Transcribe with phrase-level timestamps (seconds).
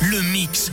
[0.00, 0.70] Le mix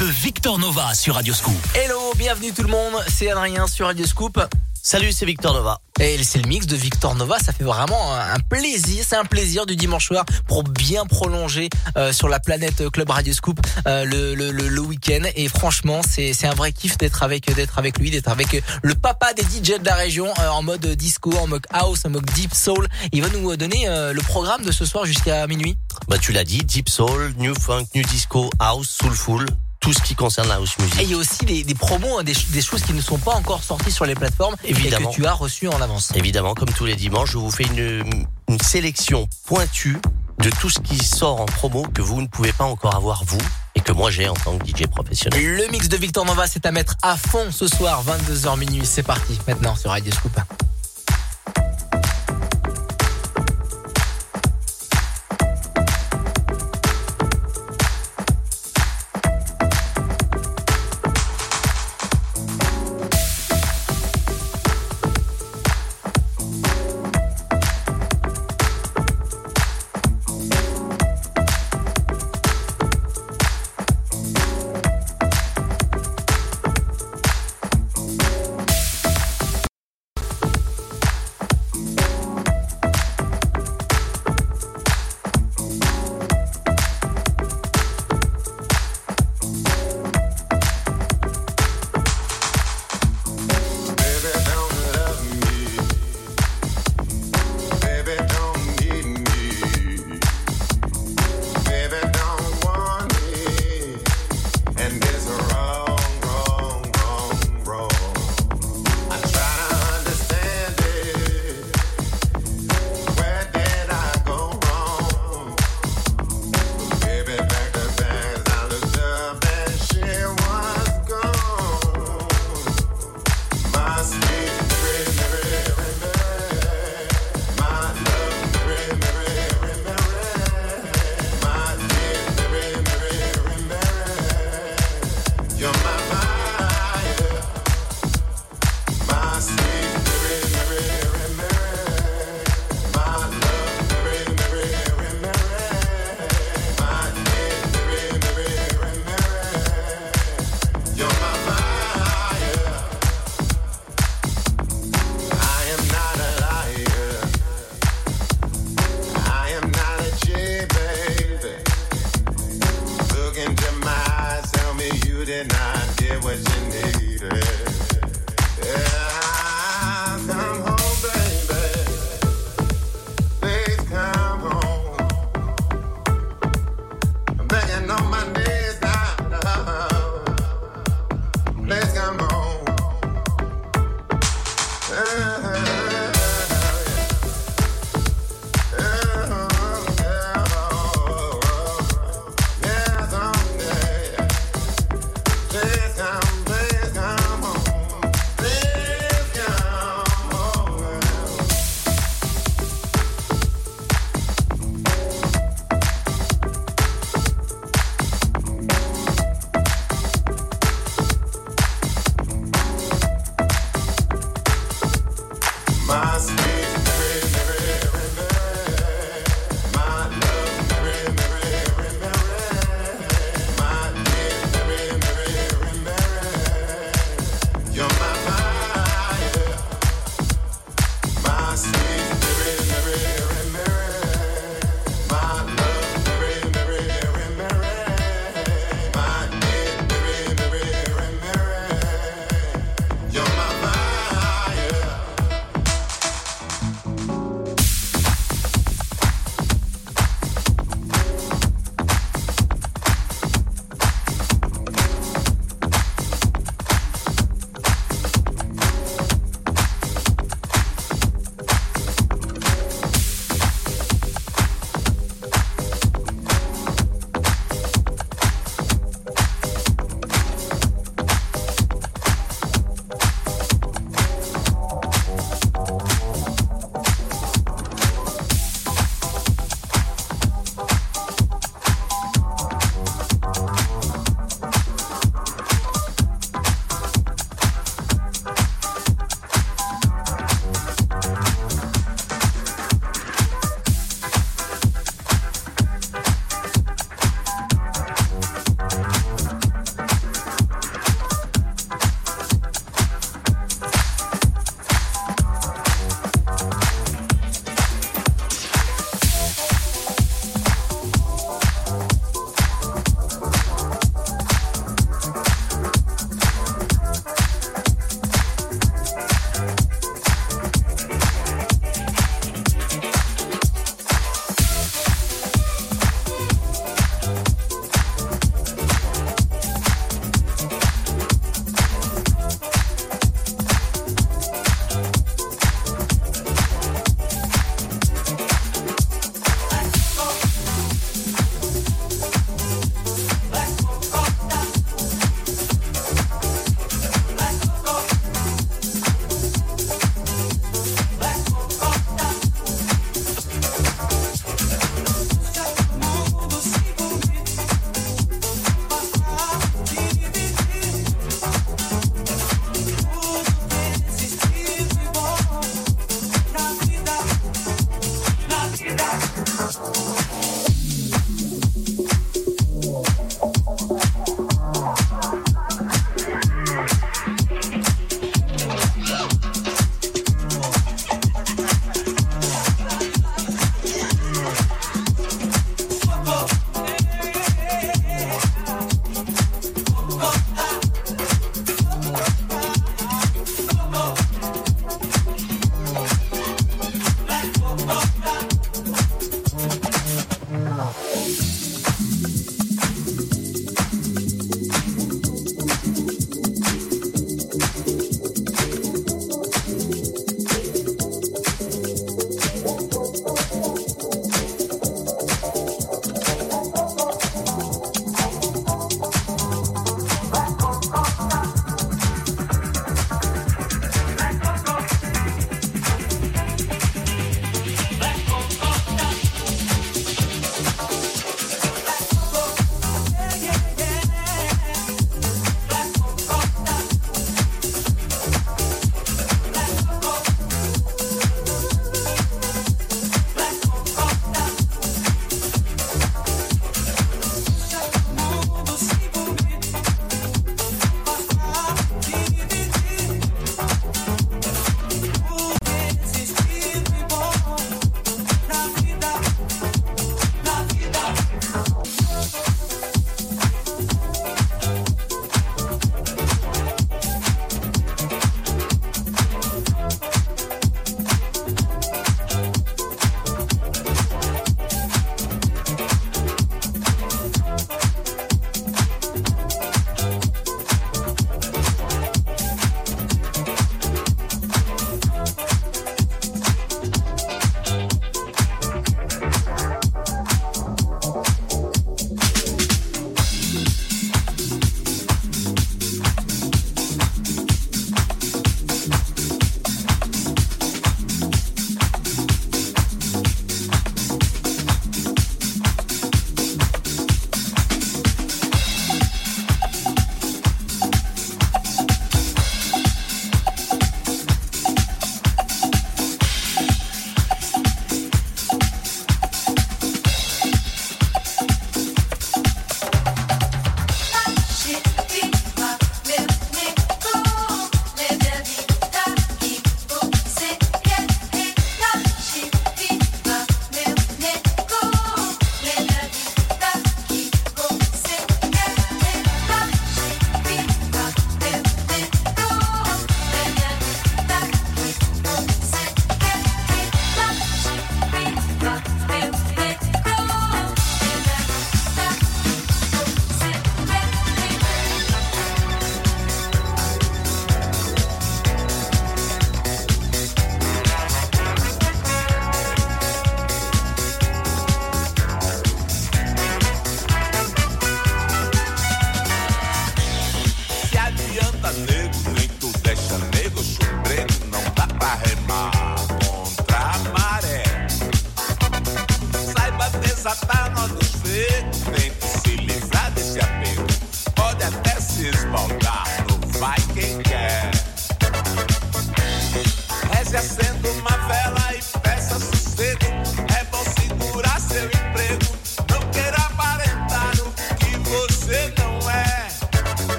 [0.00, 1.54] de Victor Nova sur Radioscoop.
[1.74, 4.40] Hello, bienvenue tout le monde, c'est Adrien sur Radioscoop.
[4.86, 5.80] Salut, c'est Victor Nova.
[5.98, 9.64] Et c'est le mix de Victor Nova, ça fait vraiment un plaisir, c'est un plaisir
[9.64, 14.34] du dimanche soir pour bien prolonger euh, sur la planète Club Radio Scoop euh, le,
[14.34, 15.22] le, le, week-end.
[15.36, 18.94] Et franchement, c'est c'est un vrai kiff d'être avec d'être avec lui, d'être avec le
[18.94, 22.26] papa des DJ de la région euh, en mode disco, en mode house, en mode
[22.34, 22.86] deep soul.
[23.12, 25.78] Il va nous donner le programme de ce soir jusqu'à minuit.
[26.08, 29.46] Bah tu l'as dit, deep soul, new funk, new disco, house, soulful
[29.84, 30.98] tout ce qui concerne la house music.
[30.98, 33.18] Et il y a aussi des, des promos, hein, des, des, choses qui ne sont
[33.18, 35.10] pas encore sorties sur les plateformes Évidemment.
[35.10, 36.10] et que tu as reçues en avance.
[36.14, 38.02] Évidemment, comme tous les dimanches, je vous fais une,
[38.48, 39.98] une sélection pointue
[40.38, 43.38] de tout ce qui sort en promo que vous ne pouvez pas encore avoir vous
[43.74, 45.38] et que moi j'ai en tant que DJ professionnel.
[45.44, 48.86] Le mix de Victor Nova, c'est à mettre à fond ce soir, 22h minuit.
[48.86, 50.40] C'est parti maintenant sur Radio Scoop.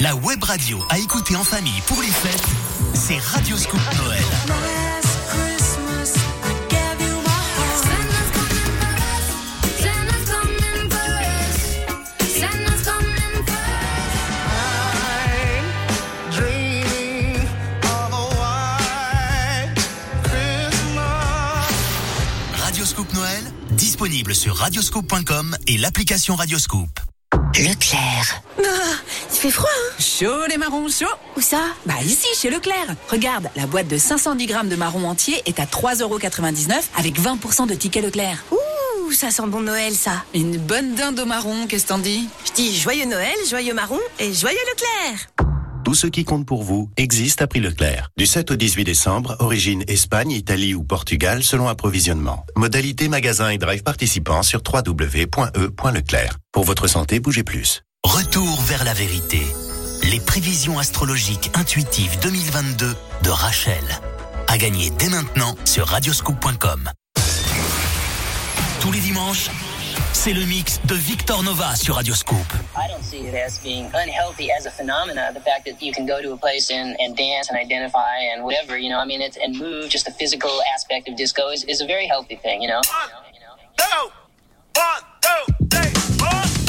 [0.00, 2.42] La web radio à écouter en famille pour les fêtes,
[2.94, 4.24] c'est Radioscoop Noël.
[22.56, 26.90] Radioscoop Noël, disponible sur radioscoop.com et l'application Radioscoop.
[27.54, 28.42] Leclerc.
[29.38, 32.96] Il fait froid, hein Chaud les marrons, chaud Où ça Bah ici, chez Leclerc.
[33.08, 37.74] Regarde, la boîte de 510 grammes de marrons entiers est à 3,99€ avec 20% de
[37.74, 38.42] tickets Leclerc.
[38.50, 40.24] Ouh, ça sent bon Noël, ça.
[40.34, 44.34] Une bonne dinde au marron, qu'est-ce t'en dis Je dis joyeux Noël, joyeux marron et
[44.34, 45.28] joyeux Leclerc.
[45.84, 48.10] Tout ce qui compte pour vous existe à prix Leclerc.
[48.16, 52.44] Du 7 au 18 décembre, origine Espagne, Italie ou Portugal selon approvisionnement.
[52.56, 56.38] Modalité magasin et drive participants sur www.e.leclerc.
[56.50, 57.84] Pour votre santé, bougez plus.
[58.04, 59.40] Retour vers la vérité.
[60.04, 63.82] Les prévisions astrologiques intuitives 2022 de Rachel.
[64.46, 66.90] À gagner dès maintenant sur radioscoop.com.
[68.80, 69.50] Tous les dimanches,
[70.12, 72.36] c'est le mix de Victor Nova sur Radioscoop.
[72.76, 75.32] I don't see it as being unhealthy as a phenomena.
[75.34, 78.44] The fact that you can go to a place and, and dance and identify and
[78.44, 81.64] whatever, you know, I mean, it's, and move, just the physical aspect of disco is,
[81.64, 82.80] is a very healthy thing, you know?
[83.78, 84.12] Know?
[85.68, 86.67] Damn, this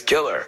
[0.00, 0.46] killer.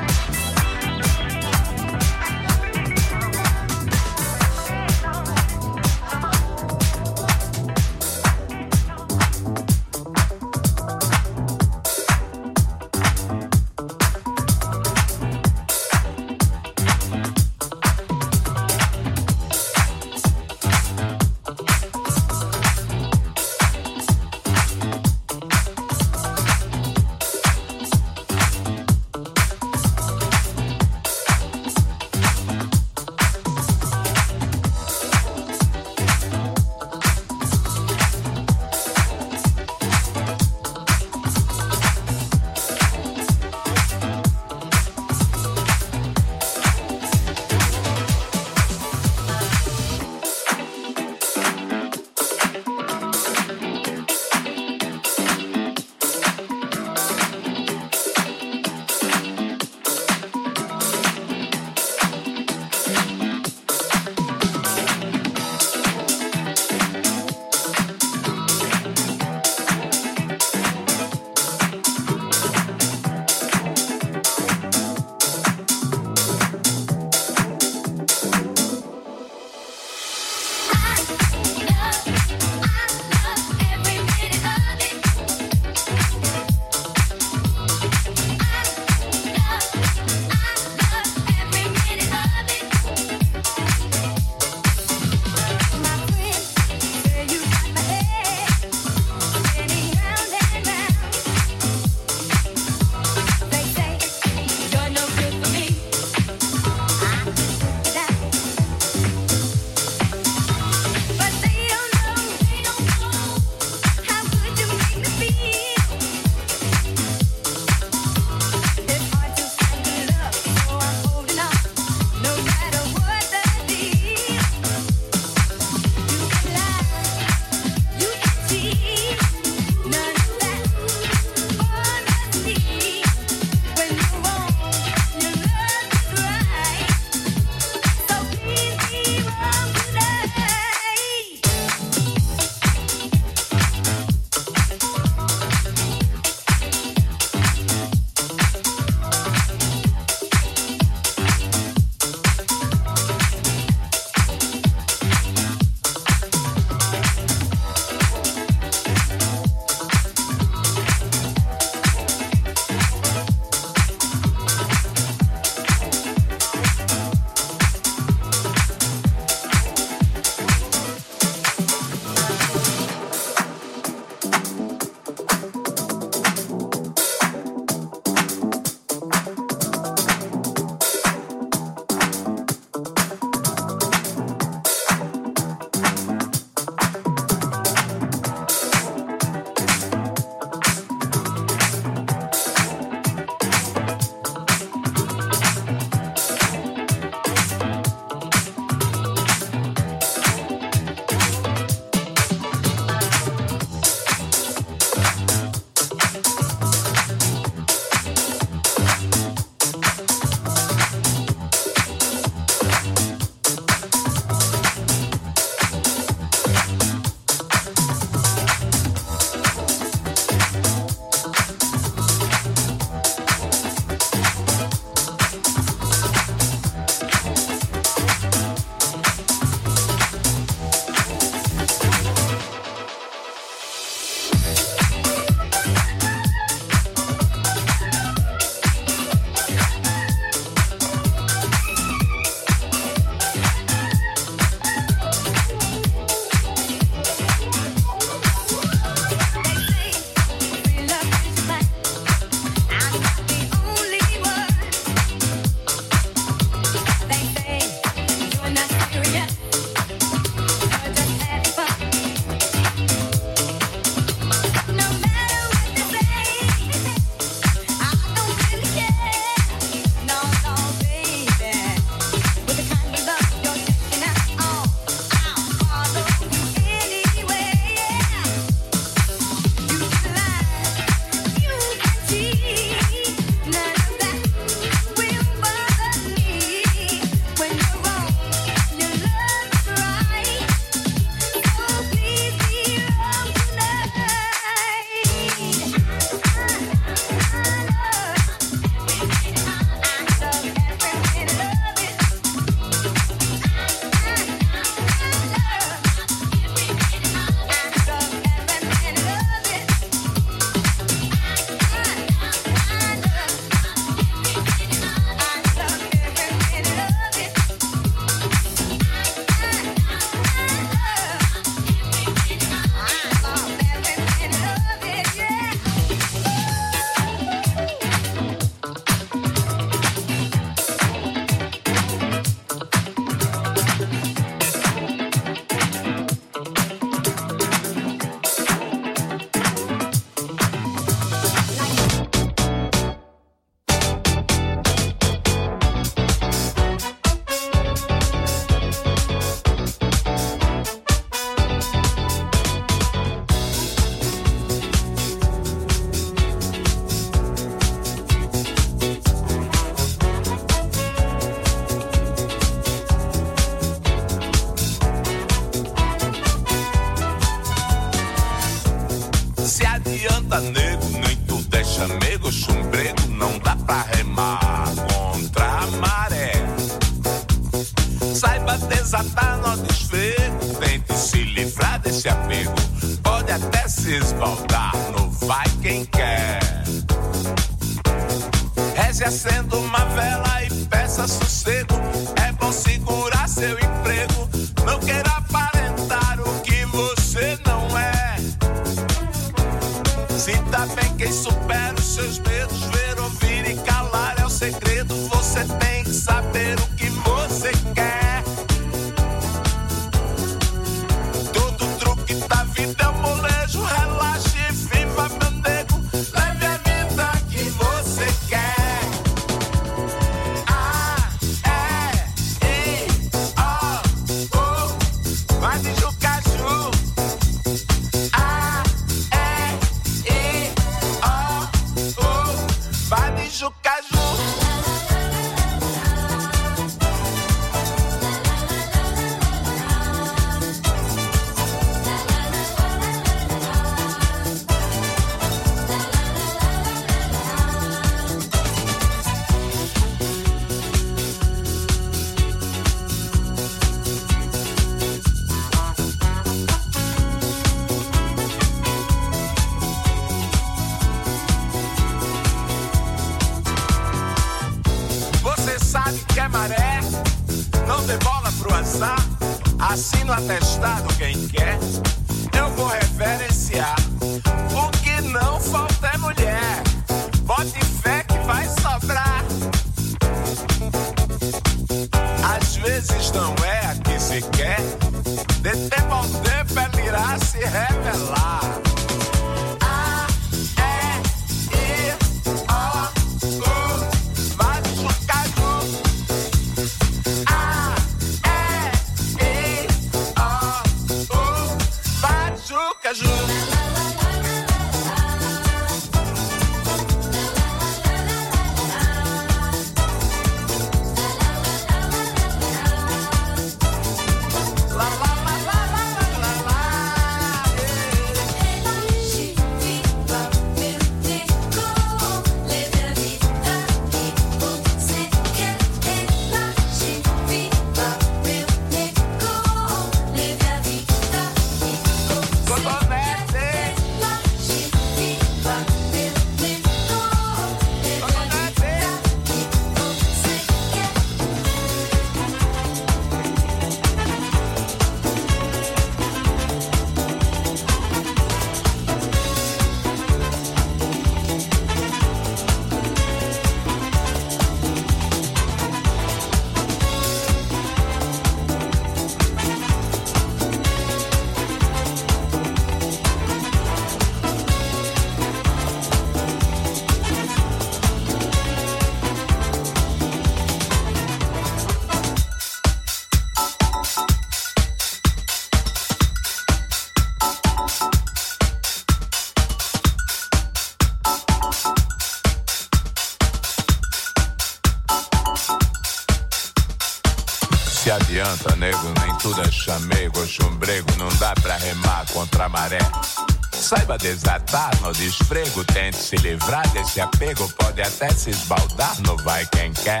[593.98, 595.64] desatar no desfrego.
[595.64, 598.96] Tente se livrar desse apego, pode até se esbaldar.
[599.02, 600.00] Não vai quem quer.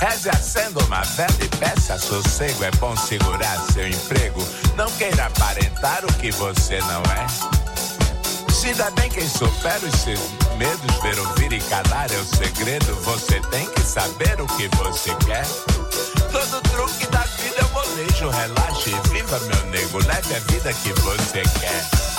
[0.00, 2.64] Reze acendo uma vela e peça sossego.
[2.64, 4.46] É bom segurar seu emprego.
[4.76, 7.26] Não queira aparentar o que você não é.
[8.52, 10.20] Se dá bem quem supera os seus
[10.56, 12.94] medos, ver, ouvir e calar é o segredo.
[13.02, 15.46] Você tem que saber o que você quer.
[16.32, 19.98] Todo truque da vida é molejo, relaxe e viva, meu nego.
[19.98, 22.15] Leve a vida que você quer.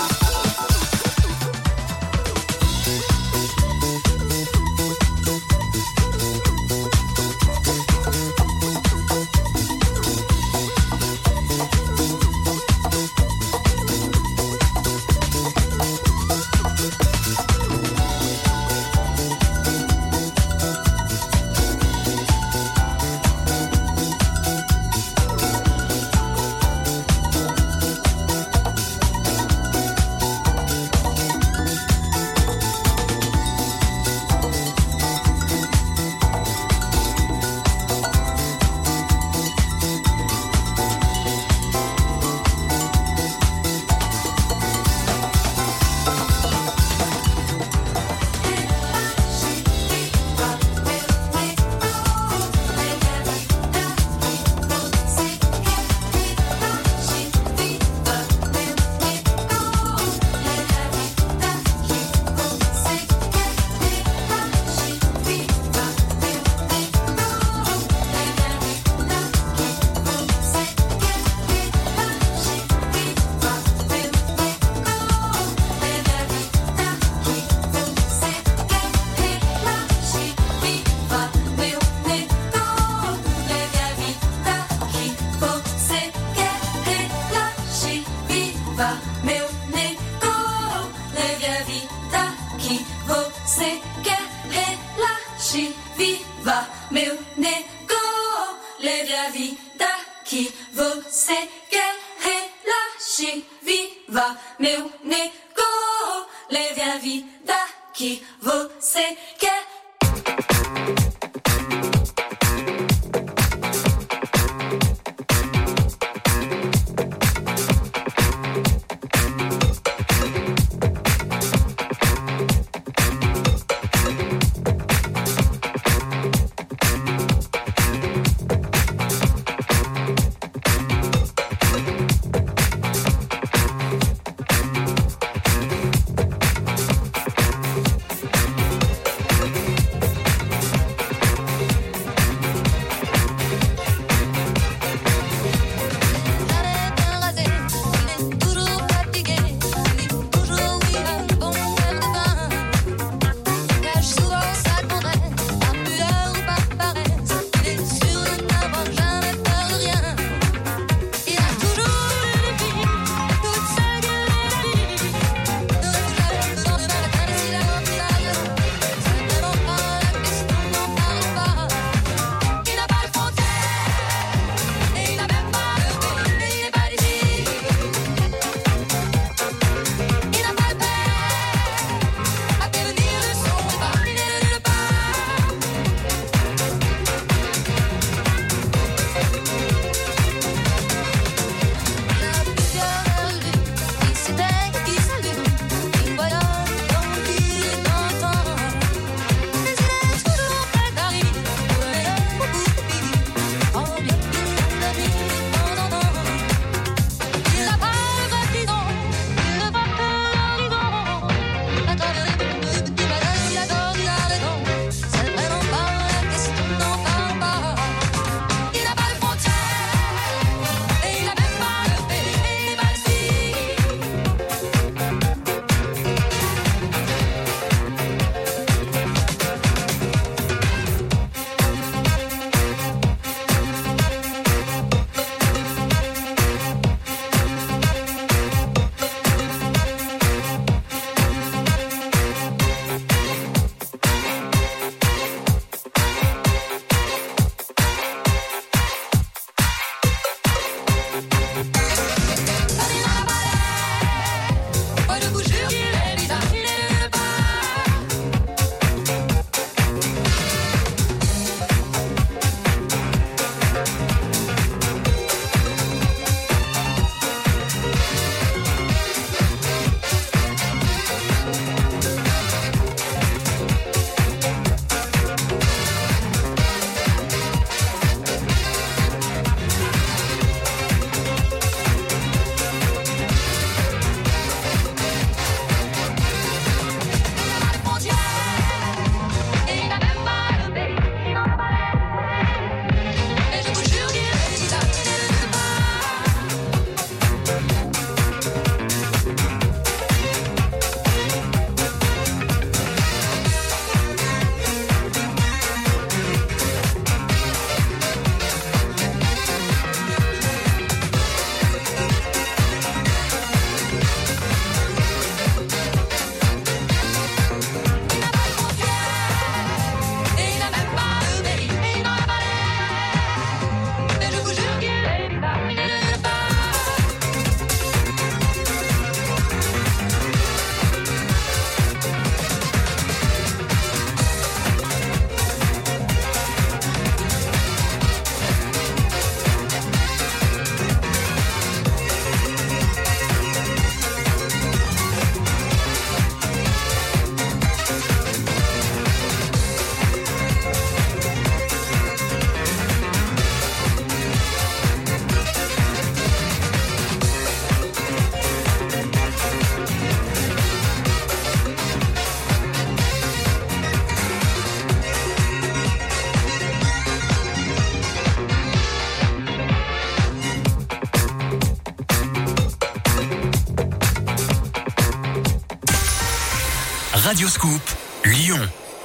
[377.37, 377.81] Radio Scoop,
[378.25, 378.59] Lyon.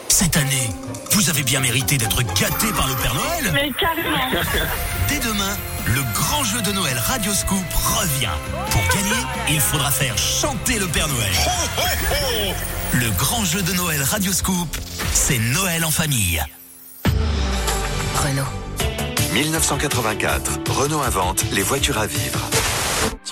[0.09, 0.71] Cette année,
[1.11, 3.51] vous avez bien mérité d'être gâté par le Père Noël.
[3.53, 4.43] Mais carrément.
[5.11, 5.55] Dès demain,
[5.89, 8.31] le grand jeu de Noël Radio Scoop revient.
[8.71, 11.31] Pour gagner, il faudra faire chanter le Père Noël.
[12.95, 14.79] Le grand jeu de Noël Radio Scoop,
[15.13, 16.43] c'est Noël en famille.
[18.15, 18.49] Renault.
[19.35, 22.49] 1984, Renault invente les voitures à vivre.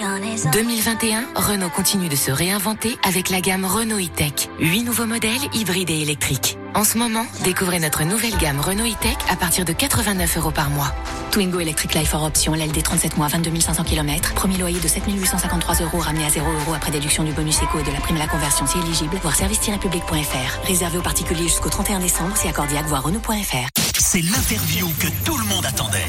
[0.00, 4.48] 2021, Renault continue de se réinventer avec la gamme Renault e-Tech.
[4.58, 6.56] Huit nouveaux modèles hybrides et électriques.
[6.74, 10.70] En ce moment, découvrez notre nouvelle gamme Renault e-Tech à partir de 89 euros par
[10.70, 10.94] mois.
[11.32, 14.32] Twingo Electric Life for Option, LLD 37 mois, 22 500 km.
[14.34, 17.78] Premier loyer de 7 853 euros ramené à 0 euros après déduction du bonus éco
[17.78, 19.18] et de la prime à la conversion si éligible.
[19.22, 20.66] Voir service-public.fr.
[20.66, 23.68] Réservé aux particuliers jusqu'au 31 décembre si accordiaque, voir Renault.fr.
[23.98, 26.08] C'est l'interview que tout le monde attendait.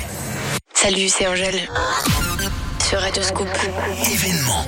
[0.74, 1.68] Salut, c'est Angèle.
[2.92, 3.48] Sur Radio Scoop.
[4.12, 4.66] Événement.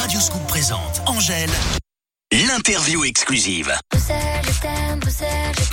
[0.00, 1.50] Radio Scoop présente Angèle.
[2.30, 3.74] L'interview exclusive.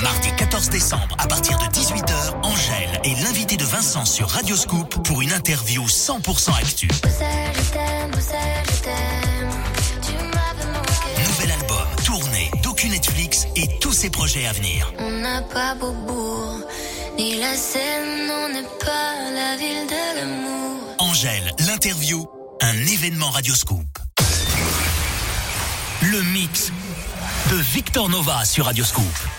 [0.01, 5.03] Mardi 14 décembre, à partir de 18h, Angèle est l'invité de Vincent sur Radio Scoop
[5.03, 6.87] pour une interview 100% actu.
[11.23, 14.91] Nouvel album, tournée, docu Netflix et tous ses projets à venir.
[14.97, 16.61] On n'a pas Beaubourg,
[17.15, 20.84] ni la Seine, on n'est pas la ville de l'amour.
[20.97, 22.25] Angèle, l'interview,
[22.61, 23.85] un événement Radioscoop.
[26.01, 26.71] Le mix
[27.51, 29.34] de Victor Nova sur Radioscoop.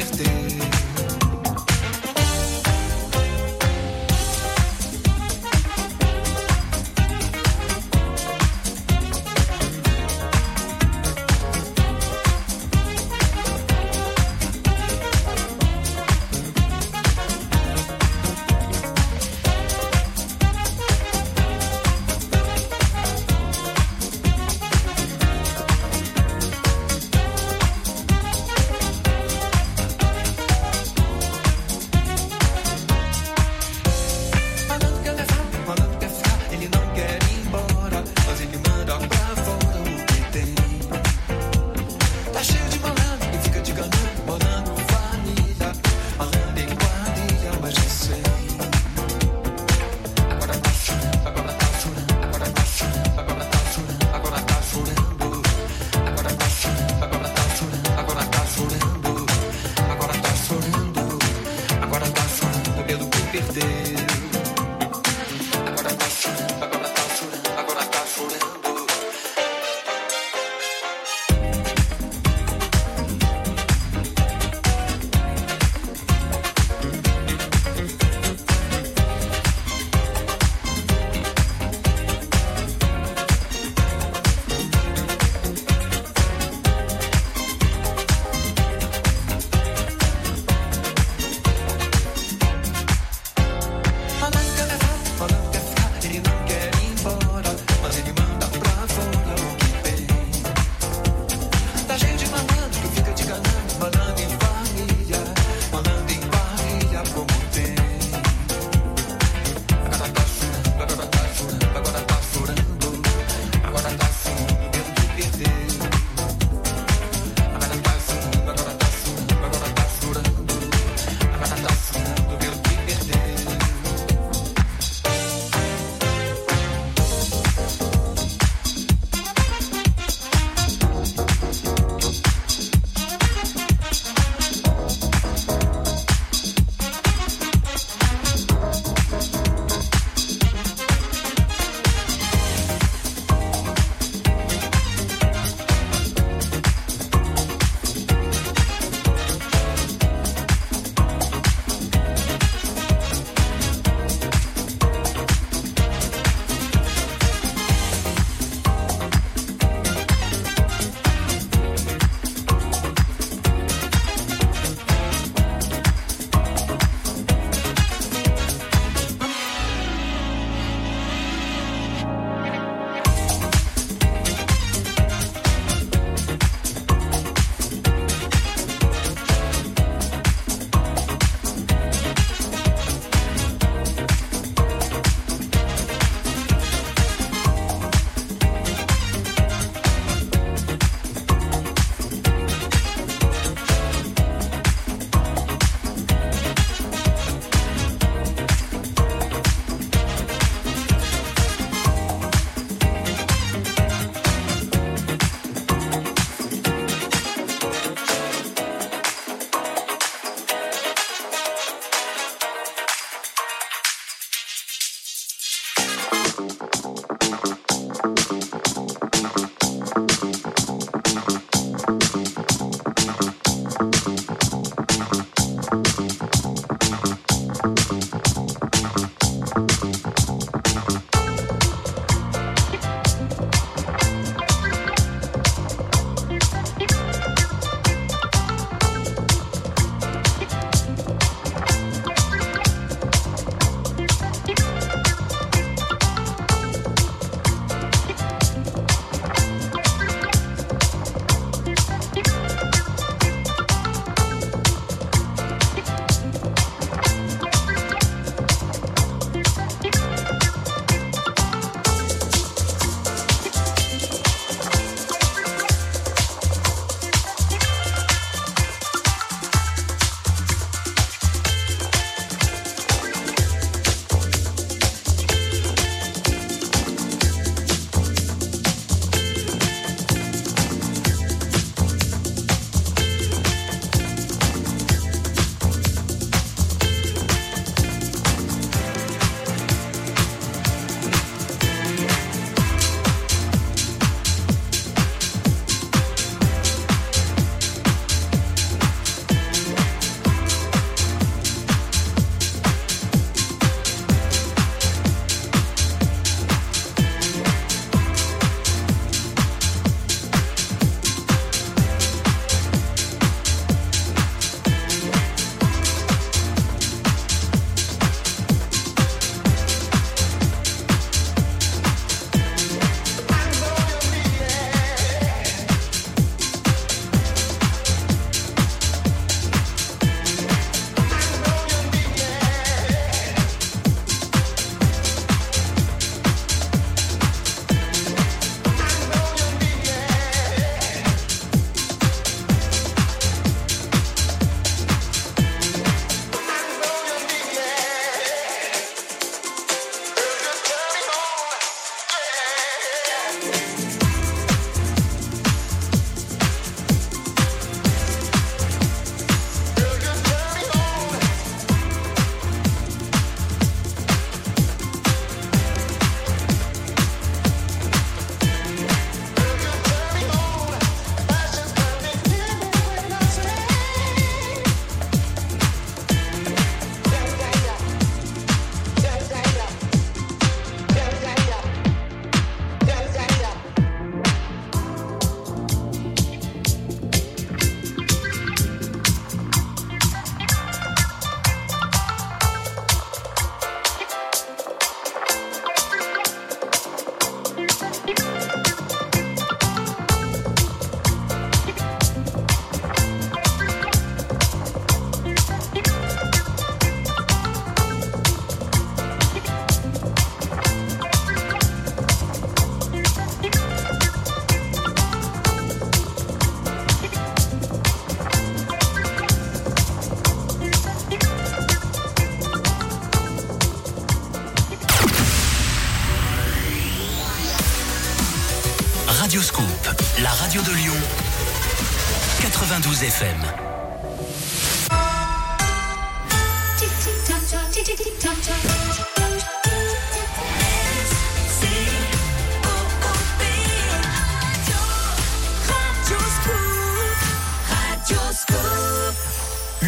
[0.00, 0.49] gifted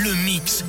[0.03, 0.65] Le mix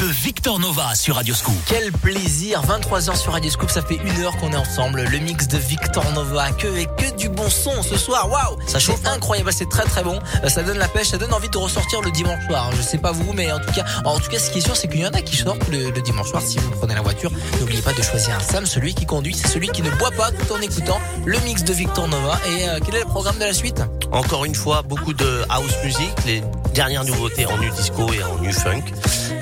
[0.00, 1.54] de Victor Nova sur Radio Scoop.
[1.66, 5.02] Quel plaisir, 23h sur Radio Scoop, ça fait une heure qu'on est ensemble.
[5.02, 8.28] Le mix de Victor Nova, que et que du bon son ce soir.
[8.30, 10.18] Waouh, ça chauffe incroyable, c'est très très bon.
[10.44, 12.70] Euh, Ça donne la pêche, ça donne envie de ressortir le dimanche soir.
[12.76, 14.76] Je sais pas vous, mais en tout cas, en tout cas, ce qui est sûr,
[14.76, 16.42] c'est qu'il y en a qui sortent le, le dimanche soir.
[16.42, 17.30] Si vous prenez la voiture,
[17.60, 18.66] n'oubliez pas de choisir un Sam.
[18.66, 21.72] Celui qui conduit, c'est celui qui ne boit pas tout en écoutant le mix de
[21.72, 22.38] Victor Nova.
[22.46, 23.82] Et euh, quel est le programme de la suite?
[24.12, 26.42] Encore une fois, beaucoup de house music, les
[26.80, 28.84] dernières nouveautés en new disco et en new funk,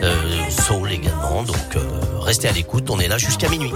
[0.02, 1.44] euh, soul également.
[1.44, 1.80] Donc euh,
[2.20, 3.70] restez à l'écoute, on est là jusqu'à minuit.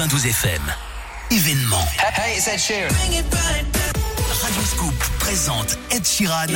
[0.00, 0.62] 92 FM.
[1.30, 1.86] Événement.
[2.16, 2.88] Hey, it's Ed Sheeran.
[4.40, 6.46] Radio Scoop présente Ed Sheeran.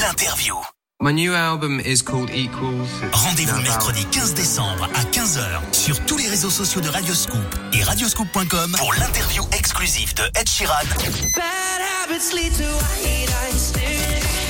[0.00, 0.54] L'interview.
[1.02, 2.86] My new album is called Equals.
[3.10, 7.42] Rendez-vous mercredi 15 décembre à 15h sur tous les réseaux sociaux de Radio Scoop
[7.72, 10.86] et radioscoop.com pour l'interview exclusive de Ed Sheeran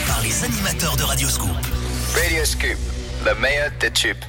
[0.06, 1.56] par les animateurs de Radio Scoop.
[2.14, 2.78] Radio Scoop,
[3.24, 4.22] le meilleur des tubes.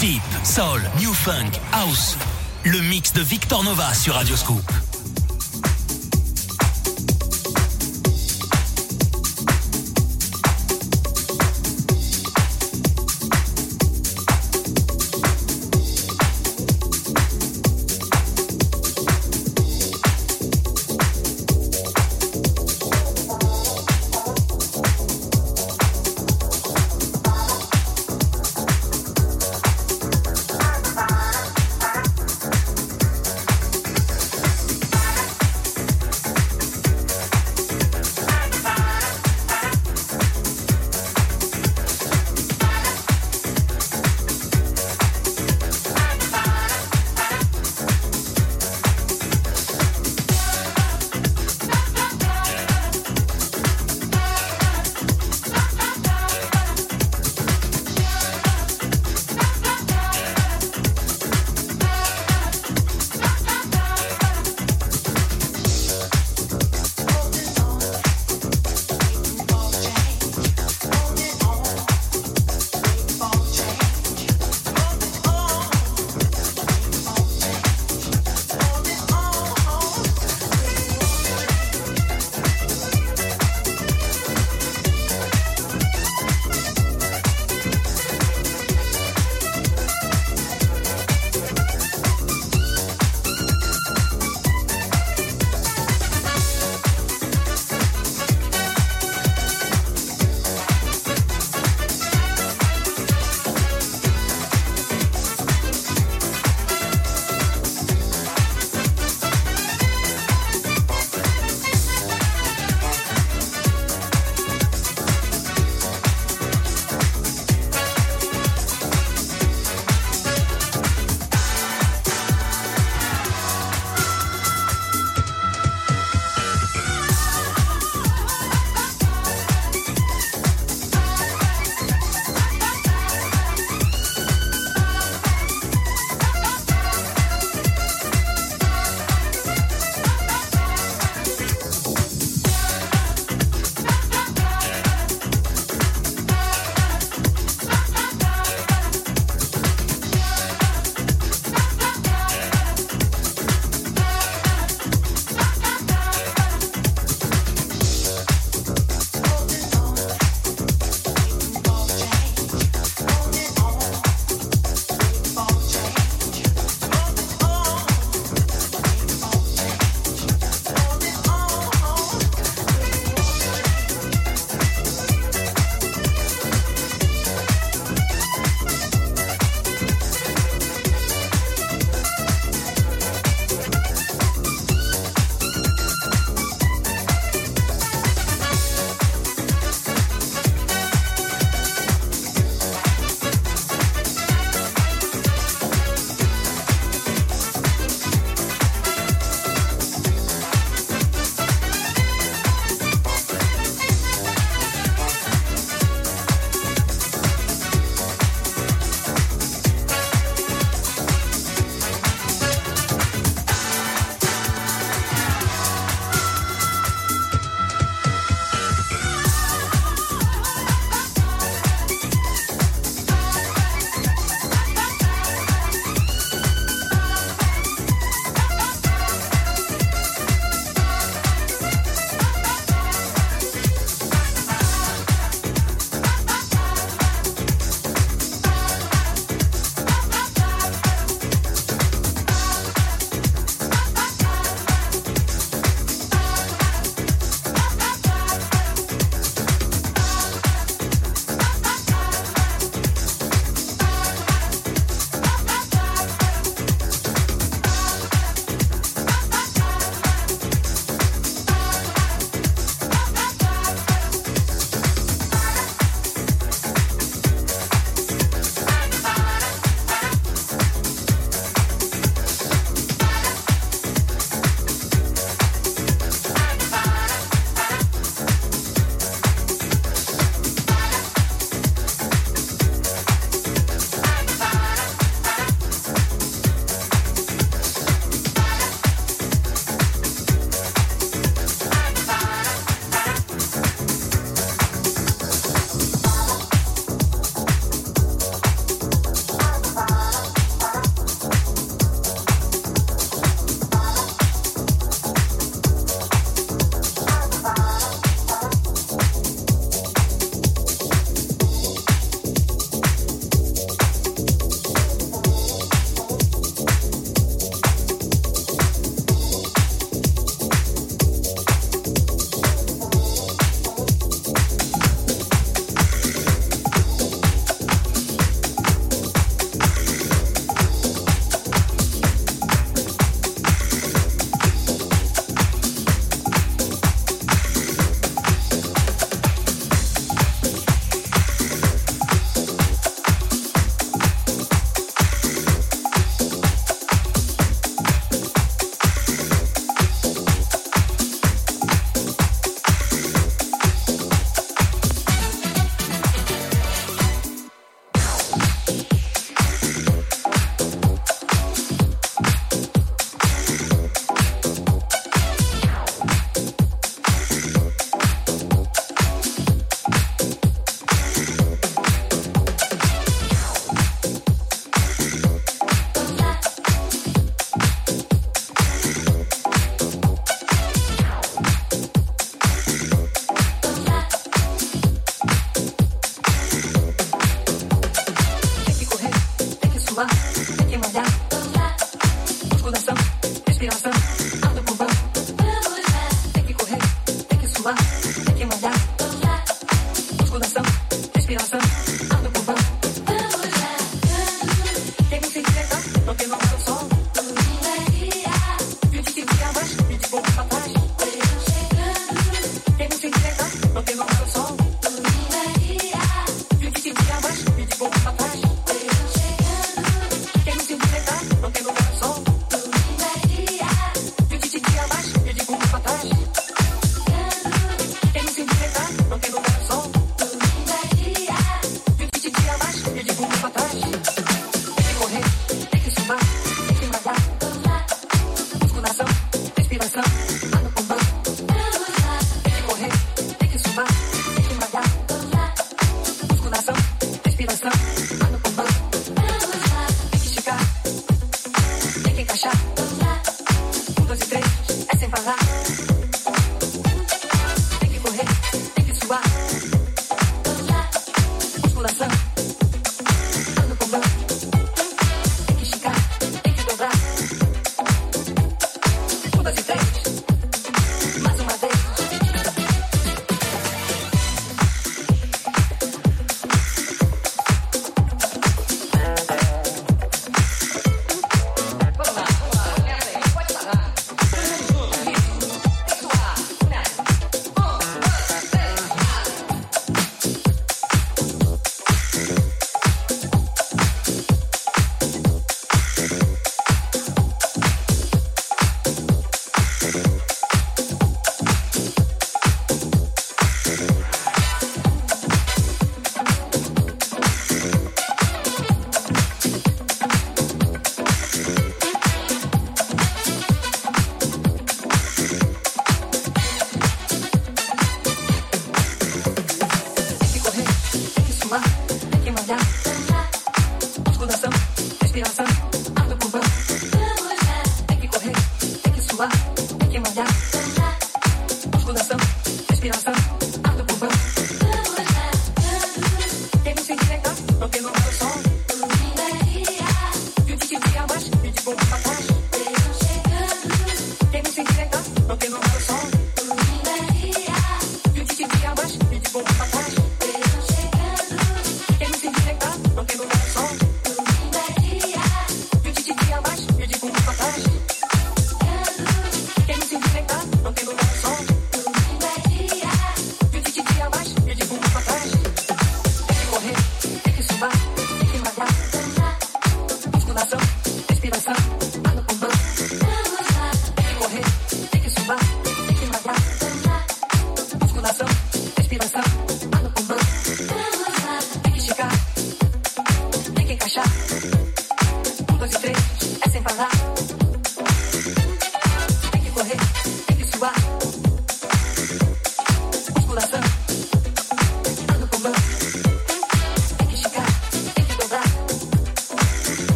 [0.00, 2.16] Deep, Soul, New Funk, House.
[2.64, 4.89] Le mix de Victor Nova sur Radio Scoop.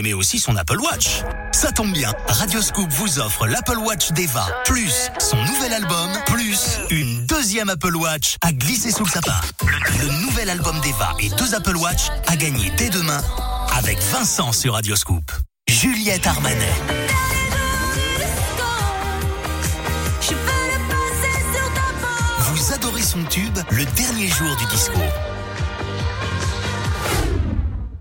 [0.00, 1.22] Aimez aussi son Apple Watch.
[1.52, 7.26] Ça tombe bien, Radioscoop vous offre l'Apple Watch d'Eva, plus son nouvel album, plus une
[7.26, 9.38] deuxième Apple Watch à glisser sous le sapin.
[9.62, 13.20] Le, le nouvel album d'Eva et deux Apple Watch à gagner dès demain
[13.76, 15.30] avec Vincent sur Radioscoop.
[15.68, 16.72] Juliette Armanet.
[22.40, 24.98] Vous adorez son tube, le dernier jour du disco.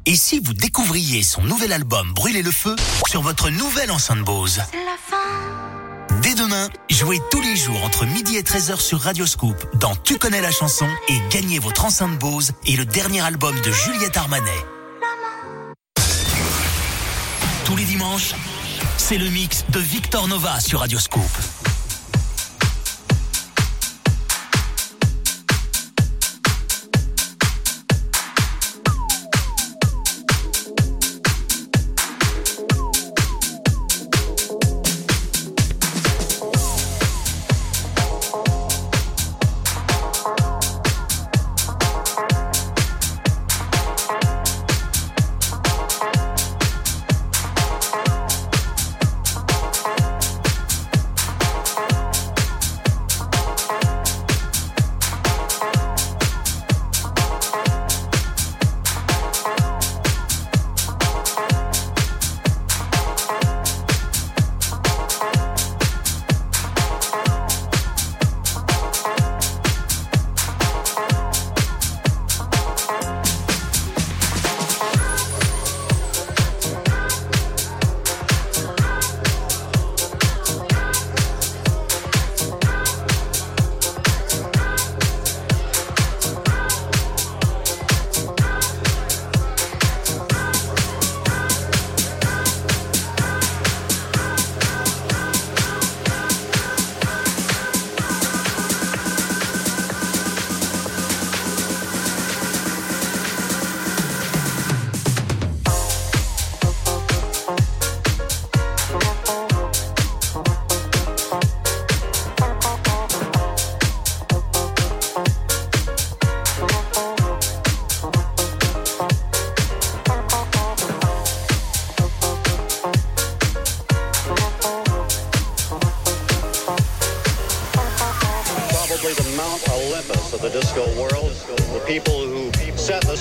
[0.10, 2.76] Et si vous découvriez son nouvel album Brûler le feu
[3.08, 4.60] sur votre nouvelle enceinte Bose?
[6.24, 10.42] Dès demain, jouez tous les jours entre midi et 13h sur Radioscoop dans Tu connais
[10.42, 14.66] la chanson et gagnez votre enceinte Bose et le dernier album de Juliette Armanet.
[17.66, 18.34] Tous les dimanches,
[18.98, 21.22] c'est le mix de Victor Nova sur Radioscoop.
[21.22, 21.49] probably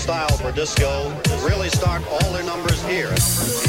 [0.08, 1.14] style for disco
[1.46, 3.67] really start all their numbers here.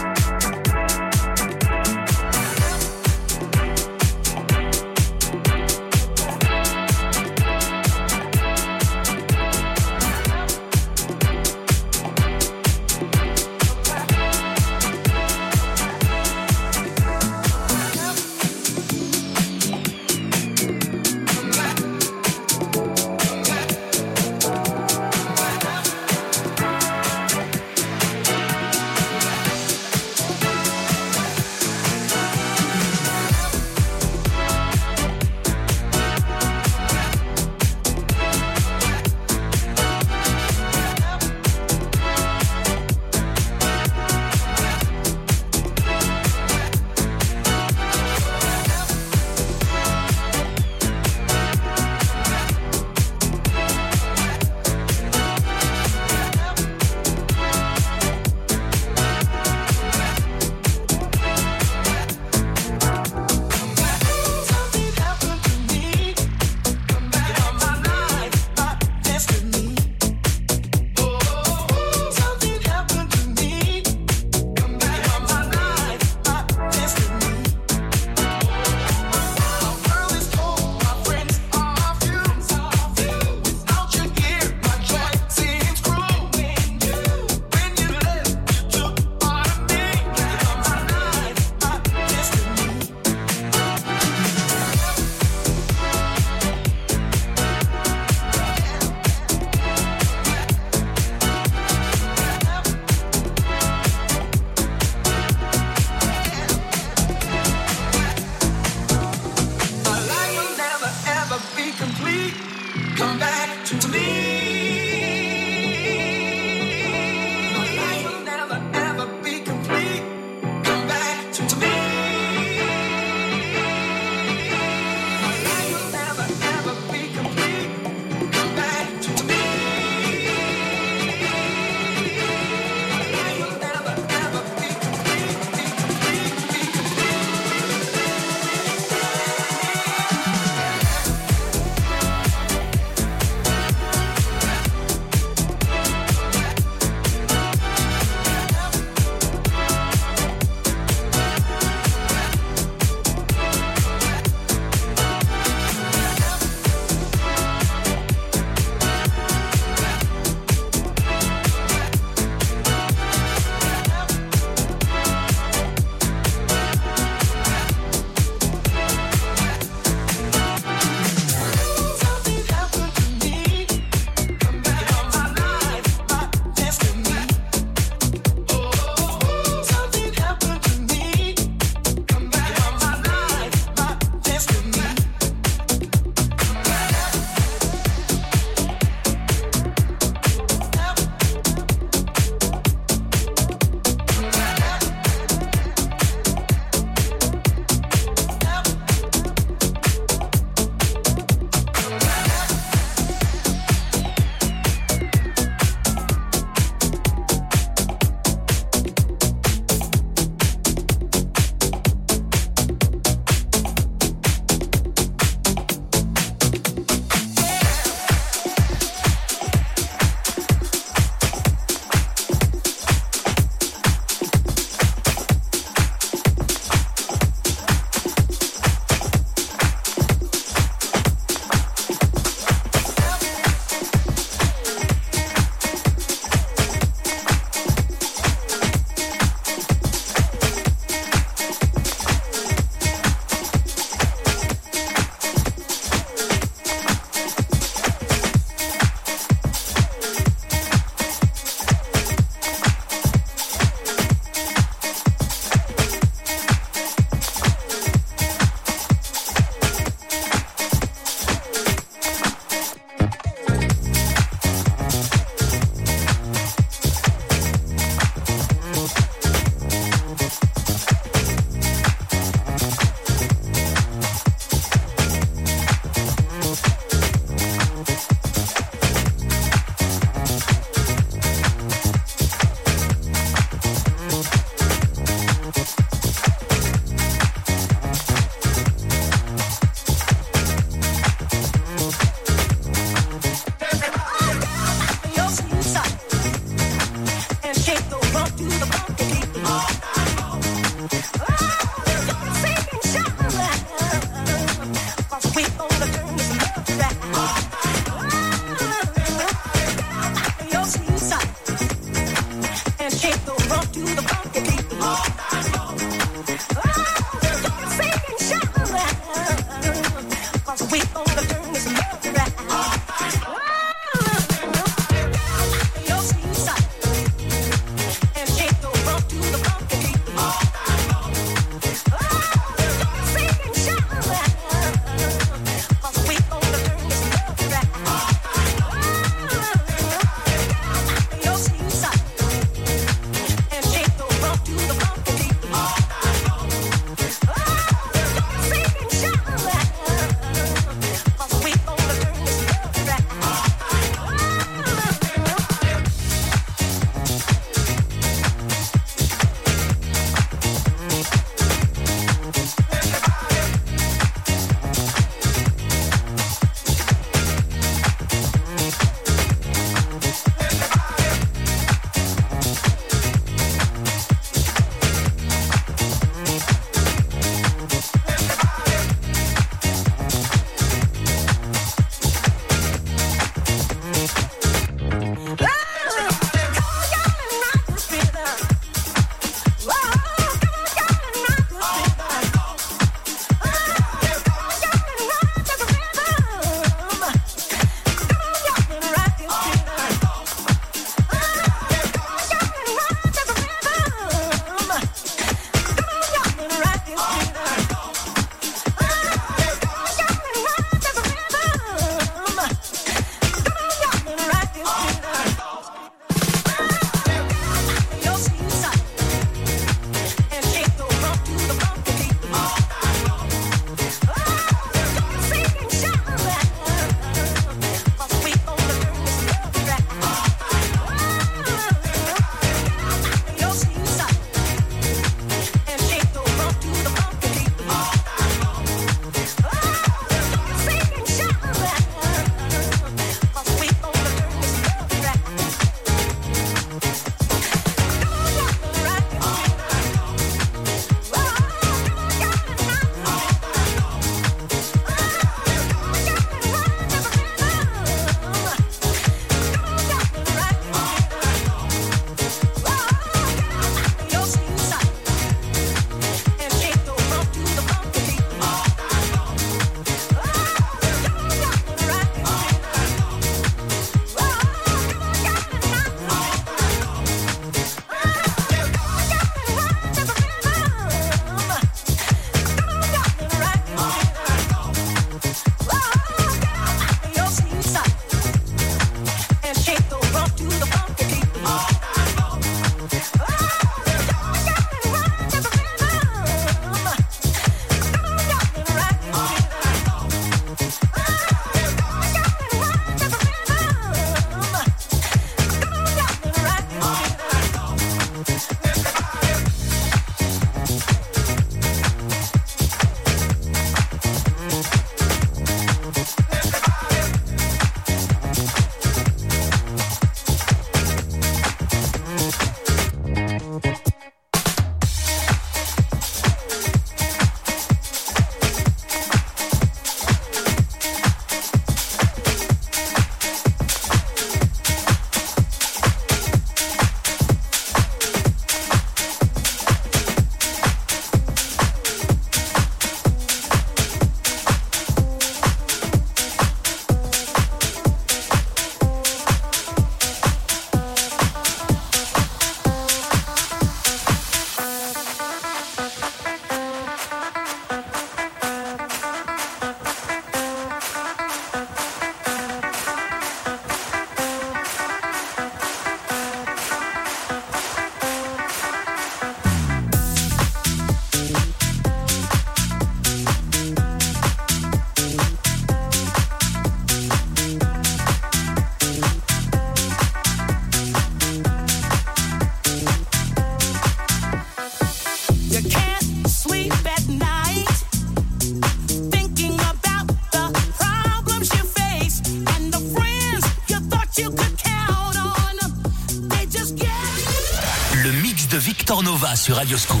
[599.46, 600.00] Sur Radioscoop.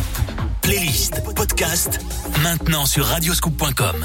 [0.60, 2.00] Playlist, podcast,
[2.42, 4.04] maintenant sur radioscoop.com.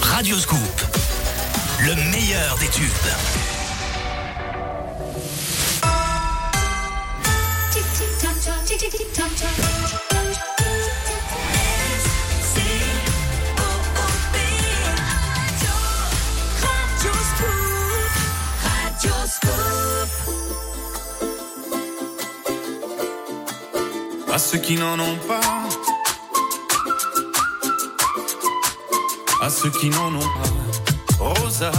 [0.00, 0.58] Radioscoop,
[1.80, 3.51] le meilleur des tubes.
[24.52, 25.40] Ceux qui n'en ont pas,
[29.40, 31.72] à ceux qui n'en ont pas, Rosa.